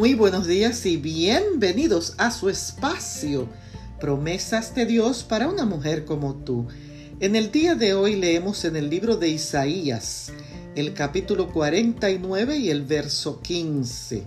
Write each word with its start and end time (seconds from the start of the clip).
Muy 0.00 0.14
buenos 0.14 0.46
días 0.46 0.86
y 0.86 0.96
bienvenidos 0.96 2.14
a 2.16 2.30
su 2.30 2.48
espacio, 2.48 3.46
promesas 4.00 4.74
de 4.74 4.86
Dios 4.86 5.24
para 5.24 5.46
una 5.46 5.66
mujer 5.66 6.06
como 6.06 6.36
tú. 6.36 6.68
En 7.20 7.36
el 7.36 7.52
día 7.52 7.74
de 7.74 7.92
hoy 7.92 8.16
leemos 8.16 8.64
en 8.64 8.76
el 8.76 8.88
libro 8.88 9.18
de 9.18 9.28
Isaías, 9.28 10.32
el 10.74 10.94
capítulo 10.94 11.52
49 11.52 12.56
y 12.56 12.70
el 12.70 12.82
verso 12.86 13.40
15. 13.42 14.24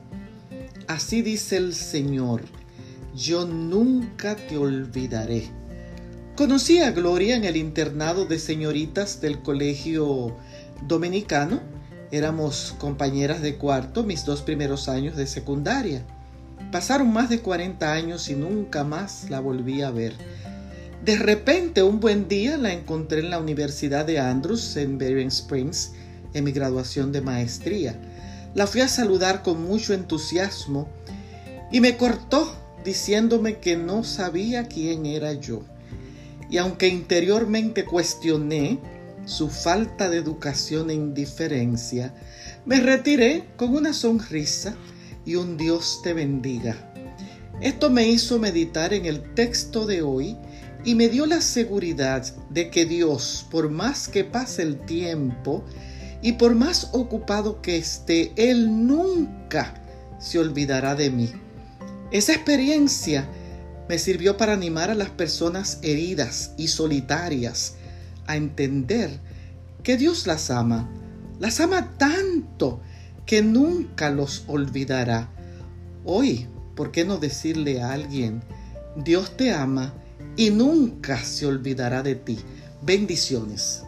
Así 0.85 1.23
dice 1.23 1.57
el 1.57 1.73
Señor, 1.73 2.43
yo 3.15 3.47
nunca 3.47 4.35
te 4.35 4.57
olvidaré. 4.57 5.49
Conocí 6.35 6.81
a 6.81 6.91
Gloria 6.91 7.35
en 7.35 7.45
el 7.45 7.57
internado 7.57 8.27
de 8.27 8.37
señoritas 8.37 9.21
del 9.21 9.41
colegio 9.41 10.37
dominicano 10.87 11.72
Éramos 12.13 12.75
compañeras 12.77 13.41
de 13.41 13.55
cuarto 13.55 14.03
mis 14.03 14.23
dos 14.23 14.43
primeros 14.43 14.87
años 14.87 15.15
de 15.15 15.25
secundaria. 15.25 16.05
Pasaron 16.71 17.11
más 17.11 17.27
de 17.27 17.39
40 17.39 17.91
años 17.91 18.29
y 18.29 18.35
nunca 18.35 18.83
más 18.83 19.31
la 19.31 19.39
volví 19.39 19.81
a 19.81 19.89
ver. 19.89 20.13
De 21.03 21.15
repente, 21.15 21.81
un 21.81 21.99
buen 21.99 22.27
día 22.27 22.55
la 22.57 22.71
encontré 22.71 23.21
en 23.21 23.31
la 23.31 23.39
Universidad 23.39 24.05
de 24.05 24.19
Andrews 24.19 24.77
en 24.77 24.99
Bering 24.99 25.29
Springs 25.29 25.93
en 26.35 26.43
mi 26.43 26.51
graduación 26.51 27.11
de 27.11 27.21
maestría. 27.21 27.99
La 28.53 28.67
fui 28.67 28.81
a 28.81 28.87
saludar 28.87 29.41
con 29.41 29.65
mucho 29.65 29.95
entusiasmo 29.95 30.87
y 31.71 31.81
me 31.81 31.97
cortó 31.97 32.55
diciéndome 32.85 33.57
que 33.57 33.75
no 33.75 34.03
sabía 34.03 34.67
quién 34.67 35.07
era 35.07 35.33
yo. 35.33 35.63
Y 36.47 36.59
aunque 36.59 36.89
interiormente 36.89 37.85
cuestioné 37.85 38.77
su 39.25 39.49
falta 39.49 40.09
de 40.09 40.17
educación 40.17 40.89
e 40.89 40.93
indiferencia, 40.93 42.13
me 42.65 42.79
retiré 42.79 43.45
con 43.55 43.75
una 43.75 43.93
sonrisa 43.93 44.75
y 45.25 45.35
un 45.35 45.57
Dios 45.57 46.01
te 46.03 46.13
bendiga. 46.13 46.93
Esto 47.61 47.89
me 47.89 48.07
hizo 48.07 48.39
meditar 48.39 48.93
en 48.93 49.05
el 49.05 49.33
texto 49.35 49.85
de 49.85 50.01
hoy 50.01 50.37
y 50.83 50.95
me 50.95 51.07
dio 51.07 51.25
la 51.25 51.41
seguridad 51.41 52.25
de 52.49 52.69
que 52.69 52.85
Dios, 52.85 53.45
por 53.49 53.69
más 53.69 54.09
que 54.09 54.25
pase 54.25 54.63
el 54.63 54.85
tiempo 54.85 55.63
y 56.21 56.33
por 56.33 56.55
más 56.55 56.89
ocupado 56.91 57.61
que 57.61 57.77
esté, 57.77 58.33
Él 58.35 58.85
nunca 58.85 59.81
se 60.19 60.39
olvidará 60.39 60.95
de 60.95 61.09
mí. 61.09 61.31
Esa 62.11 62.33
experiencia 62.33 63.27
me 63.87 63.97
sirvió 63.97 64.37
para 64.37 64.53
animar 64.53 64.89
a 64.89 64.95
las 64.95 65.09
personas 65.09 65.79
heridas 65.81 66.51
y 66.57 66.67
solitarias 66.67 67.75
a 68.27 68.35
entender 68.35 69.19
que 69.83 69.97
Dios 69.97 70.27
las 70.27 70.49
ama, 70.49 70.89
las 71.39 71.59
ama 71.59 71.97
tanto 71.97 72.81
que 73.25 73.41
nunca 73.41 74.09
los 74.09 74.43
olvidará. 74.47 75.29
Hoy, 76.05 76.47
¿por 76.75 76.91
qué 76.91 77.05
no 77.05 77.17
decirle 77.17 77.81
a 77.81 77.93
alguien, 77.93 78.41
Dios 78.95 79.35
te 79.37 79.53
ama 79.53 79.93
y 80.35 80.49
nunca 80.49 81.23
se 81.23 81.45
olvidará 81.45 82.03
de 82.03 82.15
ti? 82.15 82.39
Bendiciones. 82.81 83.83